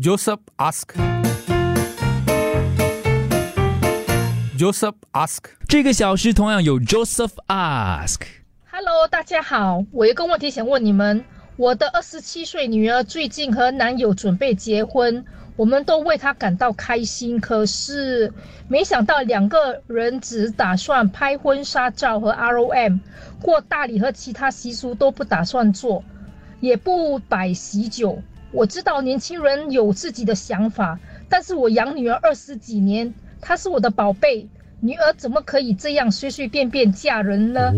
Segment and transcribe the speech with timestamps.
[0.00, 0.94] Joseph ask.
[4.56, 5.38] Joseph ask.
[5.66, 8.20] 这个小时同样有 Joseph ask。
[8.70, 11.24] Hello，大家好，我有个问题想问你们。
[11.56, 15.24] 我的二十七岁女儿最近和男友准备结婚，
[15.56, 17.40] 我们都为她感到开心。
[17.40, 18.32] 可是
[18.68, 23.00] 没想到两个人只打算拍婚纱照和 ROM，
[23.42, 26.04] 过大礼和其他习俗都不打算做，
[26.60, 28.22] 也不摆喜酒。
[28.50, 30.98] 我知道年轻人有自己的想法，
[31.28, 34.46] 但是我养女儿二十几年，她是我的宝贝，
[34.80, 37.72] 女儿怎么可以这样随随便便嫁人呢？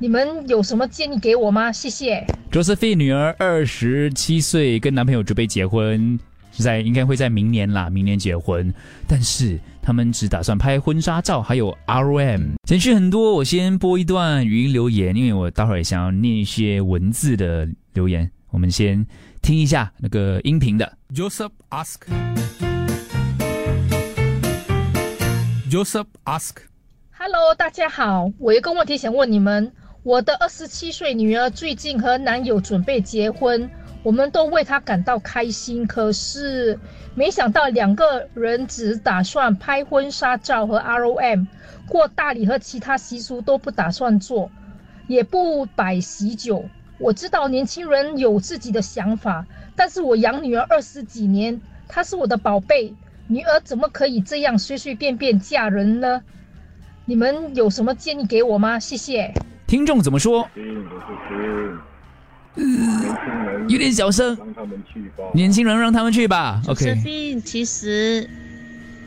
[0.00, 1.72] 你们有什么建议给我吗？
[1.72, 2.24] 谢谢。
[2.52, 6.18] Josephine 女儿二十七岁，跟男朋友准备结婚，
[6.52, 8.72] 是在应该会在明年啦，明年结婚。
[9.06, 12.52] 但是他们只打算拍婚纱照，还有 ROM。
[12.64, 18.30] 简讯很多，我先播一段语音留言，因为我待会儿想要念一些文字的留言。
[18.50, 19.04] 我们先
[19.40, 20.92] 听一下那个音频的。
[21.14, 22.00] Joseph ask.
[25.70, 26.56] Joseph ask.
[27.10, 29.72] Hello，大家好，我有个问题想问你们。
[30.02, 33.68] 我的二十七岁女儿最近和男友准备结婚，
[34.02, 35.86] 我们都为她感到开心。
[35.86, 36.78] 可是
[37.14, 41.46] 没想到两个人只打算拍婚纱照和 ROM，
[41.86, 44.50] 过大礼和其他习俗都不打算做，
[45.08, 46.64] 也不摆喜酒。
[46.98, 49.46] 我知道年轻人有自己的想法，
[49.76, 52.94] 但是我养女儿二十几年，她是我的宝贝，
[53.28, 56.22] 女儿怎么可以这样随随便便嫁人呢？
[57.04, 58.78] 你们有什么建议给我吗？
[58.78, 59.32] 谢谢。
[59.66, 60.48] 听众怎么说？
[63.68, 64.36] 有点小声。
[64.36, 65.24] 让他们去吧。
[65.32, 66.60] 年轻人让他们去吧。
[66.66, 66.84] OK。
[66.84, 68.28] Josephine，其实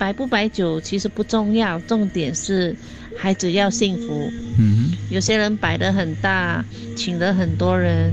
[0.02, 2.76] 摆不摆酒其实不重要，重点是
[3.16, 4.32] 孩子要幸福。
[4.58, 8.12] 嗯有些人摆得很大，请了很多人，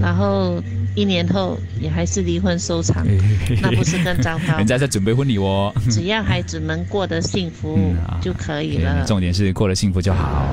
[0.00, 0.60] 然后
[0.96, 4.66] 一年后也还是离婚收场，哼，那不是更糟糕 人？
[4.66, 5.72] 家在准备婚礼哦。
[5.88, 7.78] 只要孩子能过得幸福
[8.20, 9.04] 就可以了。
[9.06, 10.52] 重点是过得幸福就好。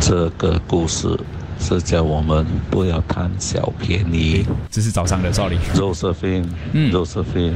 [0.00, 1.14] 这个故事
[1.60, 4.46] 是叫我们不要贪小便宜。
[4.70, 5.58] 这是早上的，sorry。
[5.74, 7.52] Josephine，嗯 Josephine，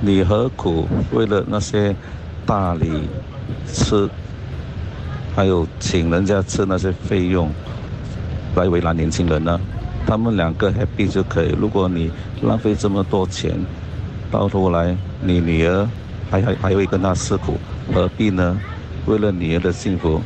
[0.00, 1.94] 你何苦为了那些
[2.44, 3.08] 大礼
[3.66, 4.08] 吃，
[5.34, 7.50] 还有请人家吃那些费用，
[8.54, 9.58] 来为难年轻人呢？
[10.06, 11.54] 他们两个 happy 就可以。
[11.58, 12.10] 如果你
[12.42, 13.58] 浪费这么多钱，
[14.30, 15.88] 到头来你女儿
[16.30, 17.54] 还还还会跟他吃苦，
[17.92, 18.56] 何必呢？
[19.06, 20.20] 为了女儿的幸福，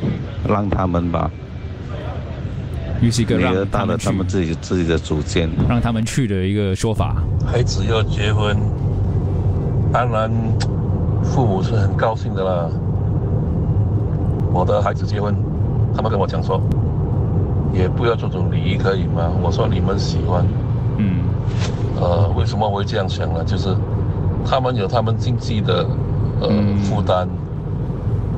[0.47, 1.31] 让他们吧。
[3.01, 5.49] 又是一个女儿让他们去大了他们自己自己的主见。
[5.67, 7.23] 让他们去的一个说法。
[7.45, 8.55] 孩子要结婚，
[9.91, 10.31] 当然
[11.23, 12.69] 父母是很高兴的啦。
[14.53, 15.35] 我的孩子结婚，
[15.95, 16.59] 他们跟我讲说，
[17.73, 19.31] 也不要这种礼仪可以吗？
[19.41, 20.45] 我说你们喜欢，
[20.97, 21.19] 嗯，
[21.99, 23.43] 呃，为什么会这样想呢？
[23.45, 23.75] 就是
[24.45, 25.85] 他们有他们经济的
[26.41, 27.27] 呃嗯负担，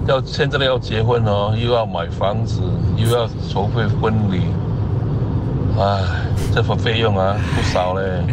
[0.06, 2.62] 要现在要结婚哦，又要买房子，
[2.96, 4.42] 又要筹备婚礼，
[5.80, 6.00] 唉，
[6.54, 8.24] 这份费用啊不少嘞。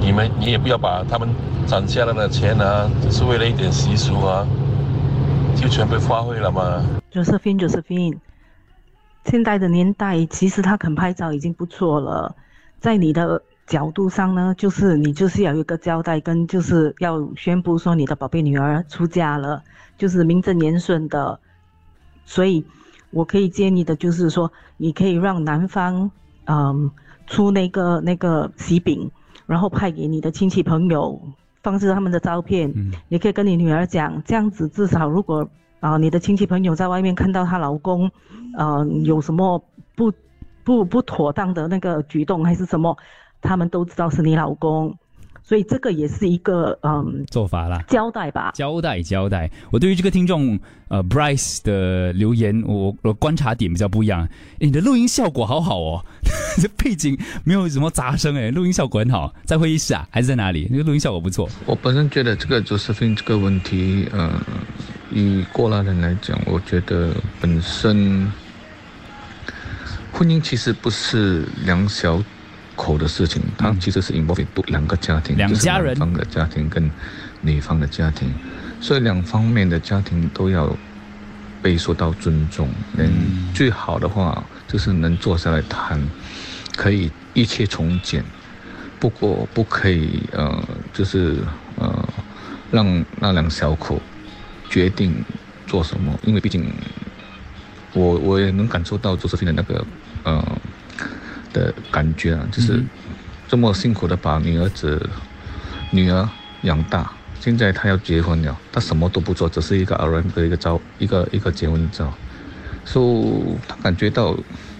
[0.00, 1.28] 你们你也不要把他们
[1.66, 4.46] 攒下来的钱啊，只是为了一点习俗啊，
[5.56, 6.84] 就全被花费了嘛。
[7.12, 8.18] Josephine Josephine，
[9.24, 12.34] 现在的年代其实他肯拍照已经不错了，
[12.80, 19.62] 在你的角度上呢，就是你就是要有一个交代，跟就是要宣布说你的宝贝女儿出嫁了，
[19.96, 21.38] 就是名正言顺的。
[22.26, 22.64] 所以，
[23.10, 26.10] 我可以建议的就是说，你可以让男方
[26.44, 26.90] 嗯
[27.26, 29.10] 出那个那个喜饼，
[29.46, 31.20] 然后派给你的亲戚朋友，
[31.62, 32.92] 放置他们的照片，嗯。
[33.08, 35.48] 也可以跟你女儿讲，这样子至少如果
[35.80, 38.10] 啊、你的亲戚朋友在外面看到她老公，
[38.56, 39.62] 呃，有什么
[39.94, 40.10] 不
[40.64, 42.96] 不不妥当的那个举动还是什么，
[43.42, 44.96] 他们都知道是你老公，
[45.46, 47.84] 所以这个也是一个嗯做法啦。
[47.86, 48.50] 交代吧。
[48.54, 54.26] 交代交代，我对于这个听众呃 Bryce 的留言，我我观察点比较不一样。
[54.60, 56.04] 诶你的录音效果好好哦，
[56.56, 59.34] 这背景没有什么杂声哎，录音效果很好。
[59.44, 60.66] 在会议室啊，还是在哪里？
[60.70, 61.46] 那个录音效果不错。
[61.66, 64.40] 我本身觉得这个 Josephine 这个问题，呃，
[65.12, 68.32] 以过来人来讲，我觉得本身
[70.10, 72.22] 婚姻其实不是两小
[72.76, 76.90] 口的事情，它其实是 involve 不两个家庭，就是两家人男方的家庭跟
[77.40, 78.32] 女方的家庭，
[78.80, 80.76] 所以两方面的家庭都要
[81.62, 82.68] 被受到尊重。
[82.96, 83.10] 能，
[83.54, 86.00] 最好的话就是能坐下来谈，
[86.76, 88.24] 可以一切从简。
[89.00, 91.36] 不过不可以呃，就是
[91.76, 92.08] 呃，
[92.70, 94.00] 让那两小口
[94.70, 95.14] 决定
[95.66, 96.72] 做什么，因为毕竟
[97.92, 99.84] 我我也能感受到周世飞的那个
[100.22, 100.42] 呃
[101.54, 102.86] 的感觉啊，就是嗯
[103.48, 105.08] 这么辛苦的把女儿子
[105.90, 106.28] 女儿
[106.62, 107.10] 养大。
[107.40, 112.10] 现在他要结婚了，他什么都不做，只是一个 R M 的一个照，一个一个结婚照，
[112.86, 114.34] 所以他感觉到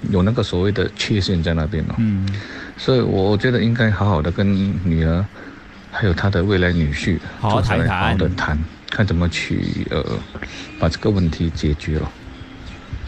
[0.09, 1.94] 有那个所谓的缺陷在那边了。
[1.99, 2.26] 嗯，
[2.79, 4.47] 所以我觉得应该好好的跟
[4.82, 5.23] 女儿，
[5.91, 10.03] 还有他的未来女婿好好谈谈好好的谈，看怎么去呃
[10.79, 12.11] 把这个问题解决了。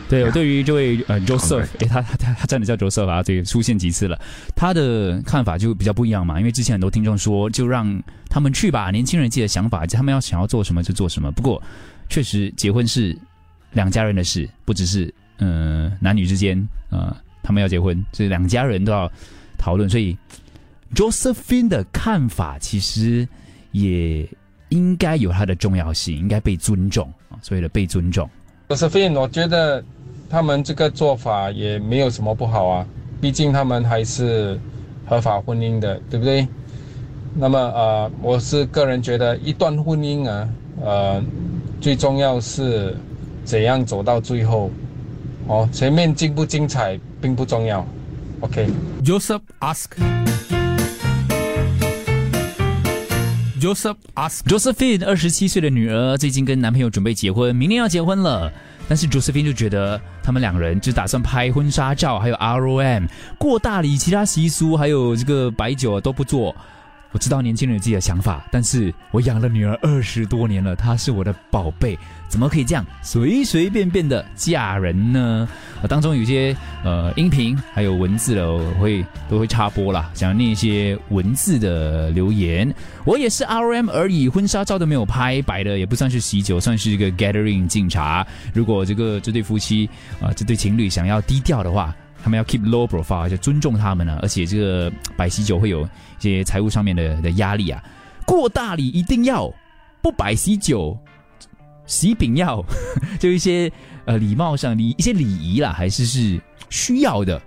[0.09, 4.17] 对，我对于这位呃 Joseph，哎，他他他他真的叫 Joseph 啊，对，出现几次了，
[4.55, 11.33] 他的看法就比较不一样嘛，因为之前很多听众说，就让他们去吧，年轻人自己的想法，他们要想要做什么就做什么。
[11.33, 11.61] 不过，
[12.09, 13.19] 确实结婚是
[13.73, 16.57] 两家人的事，不只是嗯、呃男女之间
[16.91, 19.11] 呃他们要结婚，所以两家人都要
[19.59, 20.17] 讨论，所以
[20.95, 23.27] Josephine 的看法其实
[23.73, 24.29] 也
[24.69, 28.31] 应该有它的重要性，应该被尊重啊，所谓的被尊重。
[28.69, 29.85] Josephine，我觉得
[30.29, 32.87] 他们这个做法也没有什么不好啊，
[33.21, 34.59] 毕竟他们还是
[35.07, 36.47] 合法婚姻的，对不对？
[37.35, 40.49] 那么呃，我是个人觉得，一段婚姻啊，
[40.83, 41.23] 呃，
[41.81, 42.97] 最重要是
[43.45, 44.71] 怎样走到最后，
[45.47, 47.87] 哦，前面精不精彩并不重要。
[48.41, 48.69] OK。
[49.05, 49.91] Joseph ask.
[53.61, 54.41] Joseph ask.
[54.47, 58.51] Josephine 二十七岁的女儿最近跟男朋友准备结婚，明年要结婚了。
[58.89, 66.55] 但是朱斯斌就觉得他们两人就打算拍婚纱照，还有 ROM 过大理，其他习俗还有这个白酒都不做。
[67.13, 71.99] 我知道年轻人有自己的想法，但是我养了女儿二十多年了，她是我的宝贝，
[72.29, 75.49] 怎么可以这样随随便便的嫁人呢？
[75.81, 76.55] 呃，当中有些
[76.85, 82.73] 呃音频还有文字的，我会都会插播啦，想要念一些文字的留言。
[83.05, 88.27] 我也是 ROM 而已，婚纱照都没有拍，摆的也不算是喜酒，算是一个 gathering 敬茶。
[88.53, 89.89] 如果这个这对夫妻
[90.21, 91.95] 啊、这对情侣想要低调的话，
[92.27, 95.89] 他们要 keep low profile，就尊重他们呢、而且这个摆喜酒会有一
[96.19, 97.81] 些财务上面的的压力啊。
[98.27, 99.49] 过大礼一定要，
[100.03, 100.99] 不摆喜酒，
[101.87, 102.61] 喜饼要，
[103.21, 103.71] 就一些
[104.07, 107.41] 呃礼貌上礼一些礼仪啦，还是是需要的。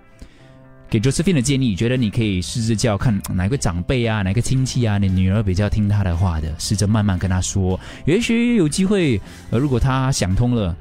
[0.88, 10.74] 给 Josephine 的建议，觉得你可以试着叫看哪个长辈啊，哪个亲戚啊，你女儿比较听他的话的，试着慢慢跟他说，也许有机会，呃，如果他想通了，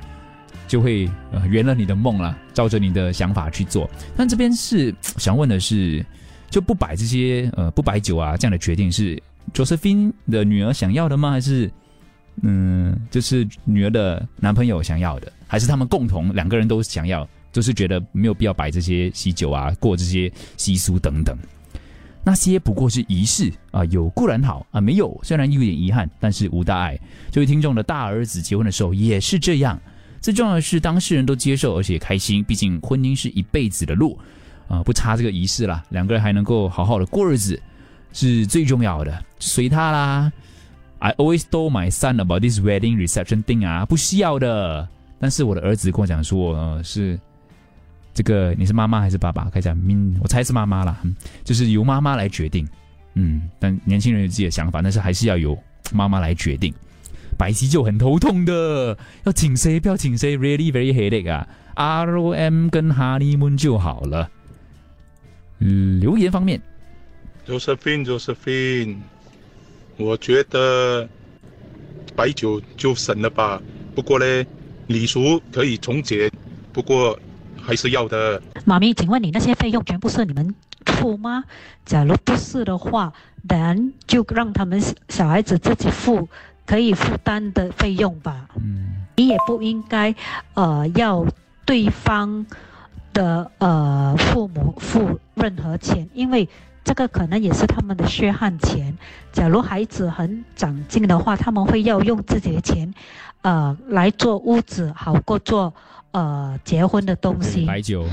[0.69, 3.89] 就会呃圆了你的梦了，照着你的想法去做。
[4.15, 6.05] 但这边是 想问的是，
[6.49, 9.21] 就不摆这些呃不摆酒啊这样的决定是
[9.51, 11.31] Josephine 的女儿想要的吗？
[11.31, 11.69] 还是
[12.43, 17.27] 嗯，就是女儿的男朋友想要的，还是他们共同两个人都想要？
[17.51, 21.35] 就是觉得没有必要摆这些喜酒啊，过这些习俗等等。
[22.23, 26.99] 那些不过是仪式啊，有固然好啊，没有虽然有点遗憾，但是无大碍。
[27.31, 29.79] 这位听众的大儿子结婚的时候也是这样。
[30.21, 32.43] 最重要的是当事人都接受，而且开心。
[32.43, 34.19] 毕竟婚姻是一辈子的路
[34.67, 35.83] 啊，不差这个仪式啦。
[35.89, 37.61] 两个人还能够好好的过日子，
[38.13, 39.23] 是最重要的。
[39.39, 40.31] 随他啦。
[40.99, 44.87] I always told my son about this wedding reception thing 啊，不需要的。
[45.19, 47.19] 但是我的儿子跟我讲说，呃，是。
[48.11, 49.49] 这个你是妈妈还是爸爸？
[49.49, 50.99] 开始讲，我猜是妈妈啦，
[51.45, 52.67] 就是由妈妈来决定。
[53.13, 55.57] 嗯，但年轻人有自己的想法，但是还是要由
[55.93, 56.73] 妈妈来决定。
[57.39, 61.47] 白皙就很头痛的，要请谁不要请谁，really very headache 啊。
[62.05, 64.29] ROM 跟 honeymoon 就好了。
[65.59, 66.61] 嗯，留言方面
[67.47, 68.97] ，Josephine Josephine，
[69.95, 71.07] 我觉得
[72.13, 73.61] 白酒就省了吧。
[73.95, 74.45] 不过呢，
[74.87, 76.29] 礼俗可以重解，
[76.73, 77.17] 不过
[77.61, 78.41] 还是要的。
[78.65, 80.53] 妈咪，请问你那些费用全部是你们
[80.85, 81.45] 出吗？
[81.85, 83.13] 假如不是的话
[83.47, 86.27] ，then 就让他们小孩子自己付
[86.69, 88.45] 可以负担的费用吧。
[88.55, 90.13] 嗯，你也不应该
[90.53, 91.25] 呃要
[91.65, 92.45] 对方
[93.11, 96.47] 的呃父母付任何钱，因为
[96.83, 98.95] 这个可能也是他们的血汗钱。
[99.31, 102.93] 假如孩子很长进的话，他们会要用自己的钱，
[103.41, 105.73] 呃来做屋子，好过做
[106.11, 107.65] 呃结婚的东西。
[107.65, 108.05] 白酒。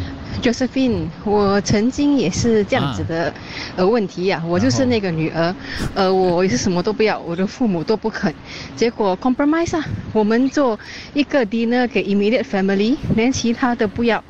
[0.43, 3.33] Josephine，我曾经也是这样子的、
[3.75, 5.55] 呃问题呀、我就是那个女儿，
[5.95, 8.33] 呃，我也是什么都不要，我的父母都不肯，
[8.77, 10.79] 结果 compromise 啊，我们做
[11.15, 14.23] 一个 dinner 给 immediate family，连其他的不要，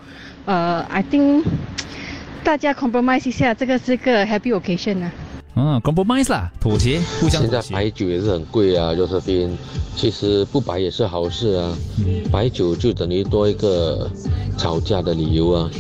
[0.45, 1.43] 呃，I think
[2.45, 5.11] 大家 compromise 一下，这个是个 happy occasion 啊。
[5.57, 7.63] 啊，compromise 啦，妥协，互相现在。
[7.73, 9.51] 白酒也是很贵啊，就是边，
[9.97, 11.75] 其实不白也是好事啊。
[12.31, 14.11] 白酒就等于多一个
[14.59, 15.71] 吵架的理由啊。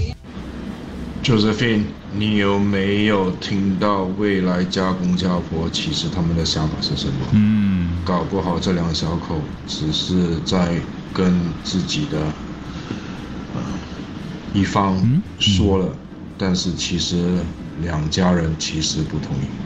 [1.22, 1.82] Josephine，
[2.14, 7.14] 你有没有听到未来家公家婆其实他们的想法是什么？
[7.32, 10.80] 嗯，搞不好这两小口只是在
[11.12, 12.18] 跟自己的
[13.54, 13.60] 呃
[14.54, 14.96] 一方
[15.38, 15.88] 说了，
[16.38, 17.28] 但是其实
[17.82, 19.65] 两家人其实不同意。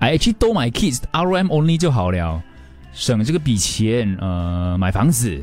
[0.00, 2.42] I actually told my kids RM only 就好了，
[2.94, 5.40] 省这个笔钱，呃，买房子。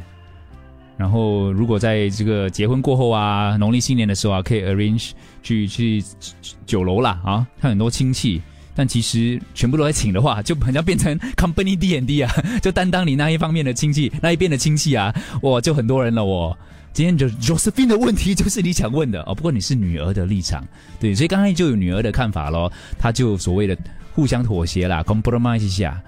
[0.97, 5.11] 然后，如果在这个结婚过后啊，农历新年的时候啊，可以 arrange
[5.43, 6.03] 去去
[6.65, 8.41] 酒楼啦啊，看很多亲戚。
[8.73, 16.23] 但其实全部都在请的话，就好像变成 company D N D 啊，就担当你那一方面的亲戚，那一边的亲戚啊，哇，就很多人了。
[16.23, 16.57] 哦
[16.93, 20.65] 今天就 Josephine 的问题就是你想问的哦，不过你是女儿的立场，
[20.99, 23.77] 对，所以刚才就有女儿的看法咯，他就所谓的
[24.17, 26.01] 互相妥协啦，compromise 一下。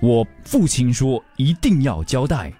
[0.00, 2.52] 我父亲说一定要交代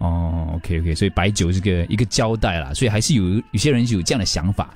[0.00, 4.68] 哦，OK OK，所以白酒这个一个交代啦，所以还是有有些人是有这样的想法。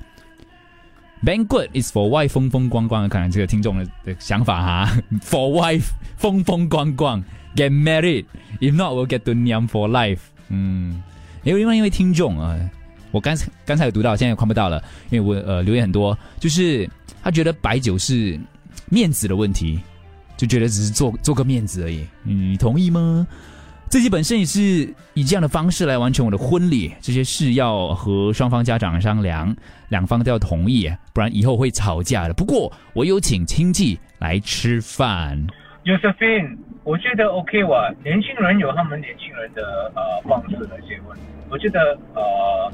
[1.23, 4.91] Banquet is for wife 风风光光，看看这个听众的的想法哈。
[5.21, 7.23] For wife 风风光光
[7.55, 10.21] ，get married，if not we'll get to n a m for life。
[10.47, 11.03] 嗯，
[11.43, 12.57] 因为另外一位听众啊，
[13.11, 16.89] 我刚才刚才有读到，现在也看不到了，因为我呃留言很多，就是
[17.21, 18.39] 他觉得白酒是
[18.89, 19.79] 面子的问题，
[20.35, 22.05] 就觉得只是做做个面子而已。
[22.23, 23.27] 你同意吗？
[23.89, 29.55] 自己本身也是以这样的方式来完成我的婚礼，这些事要和双方家长商量，
[29.87, 32.33] 两方都要同意，不然以后会吵架的。
[32.35, 35.43] 不过我有请亲戚来吃饭。
[35.83, 41.17] Josephine，我觉得 OK 哇，年轻人有他们年轻人的呃方式来结婚，
[41.49, 42.71] 我觉得呃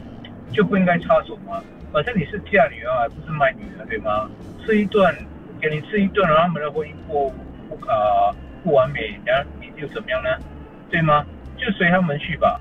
[0.52, 1.64] 就不应该插手嘛。
[1.94, 4.30] 反正你是嫁女儿，不是卖女儿，对吗？
[4.66, 5.16] 吃一顿，
[5.70, 7.30] 给你吃一顿，然后他们的婚姻不
[7.68, 10.30] 不呃不完美，然后你又怎么样呢？
[10.92, 11.26] 对吗？
[11.58, 12.60] 就随他们去吧。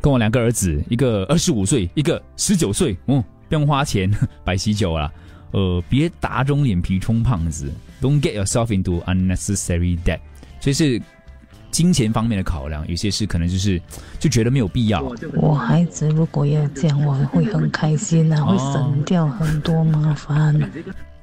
[0.00, 4.10] 跟我两个儿子，一个二十五岁，一个十九岁，嗯，不用花钱
[4.44, 5.10] 摆喜酒啦。
[5.52, 7.72] 呃，别打肿脸皮充胖子
[8.02, 10.20] ，Don't get yourself into unnecessary debt。
[10.60, 11.00] 所以是
[11.70, 13.80] 金钱方面的考量，有些事可能就是
[14.18, 15.02] 就觉得没有必要。
[15.34, 20.58] 我孩子如果要这样，我会很开心啊，会省掉很多麻烦。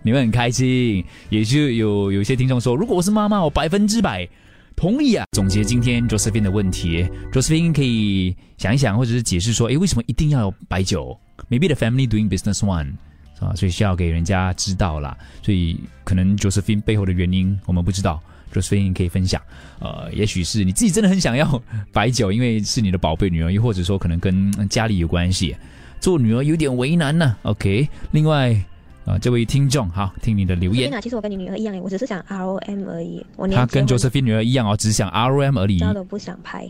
[0.05, 4.29] 你会很开心，也就有有些听众说，如果我是妈妈，我百分之百。
[4.75, 5.25] 同意啊！
[5.31, 11.17] 总结今天 Josephine 的问题，Josephine 可以想一想，或者是解释说，诶，为什么一定要有白酒
[11.49, 12.91] ？Maybe the family doing business one
[13.39, 15.17] 啊，所以需要给人家知道啦。
[15.41, 18.21] 所以可能 Josephine 背后的原因我们不知道
[18.53, 19.41] ，Josephine 可以分享。
[19.79, 21.59] 呃，也许是你自己真的很想要
[21.93, 25.55] 白酒，因为是你的宝贝女儿，又或者说可能跟家里有关系，
[26.01, 28.61] 做女儿有点为难呢、OK，另外。
[29.05, 30.91] 啊，这位听众，好，听你的留言。
[31.01, 33.23] 其实我跟你女儿一样，我只是想 ROM 而已。
[33.37, 35.77] 我他跟 Josephine 女儿一样哦，只想 ROM 而已。
[35.77, 36.67] 照都不想拍。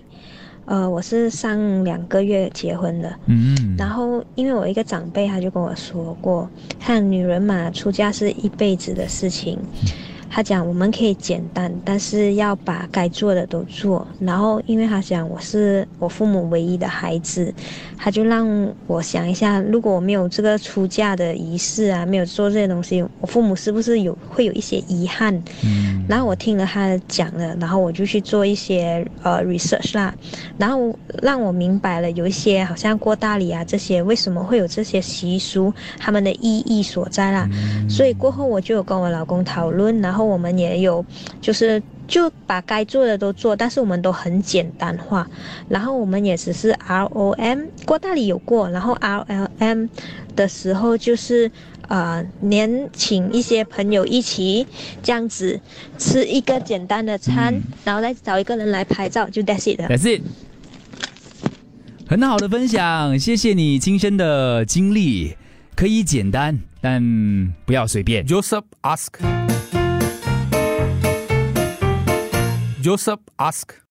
[0.65, 6.49] 呃，我是上两个月结婚的，嗯，然后因为我一个长辈他就跟我说过，
[6.79, 9.59] 看女人嘛，出嫁是一辈子的事情。
[10.35, 14.05] 他讲我们可以简单，但是要把该做的都做。
[14.19, 17.53] 然后，因为他讲我是我父母唯一的孩子，
[17.97, 18.45] 他就让
[18.85, 25.33] 我想一下，如果我没有这个出嫁的仪式啊，没有做这些东西，我父母是不是有会有一些遗憾？
[25.63, 30.13] 嗯，然后我听了他讲了，然后我就去做一些呃 research 啦，
[30.57, 37.47] 然后让我明白了有一些好像过大礼啊这些为什么会有这些习俗，他们的意义所在啦。
[37.89, 41.05] 所以过后我就有跟我老公讨论，然后我们也有
[41.39, 45.27] 就是就把该做的都做，但是我们都很简单化，
[45.69, 49.89] 然后我们也只是 ROM 过大理有过，然后 RLM
[50.35, 51.51] 的时候就是。
[51.87, 54.65] 呃，连请一些朋友一起
[55.03, 55.61] 这样子
[55.99, 59.87] 吃一个简单的餐，嗯、然后再找一个人来拍照，就 that's it 了。
[59.87, 60.23] That's it。
[62.07, 65.35] 很好的分享，谢谢你亲身的经历，
[65.75, 68.25] 可以简单，但不要随便。
[68.25, 69.44] Joseph ask.
[72.85, 73.81] Joseph asked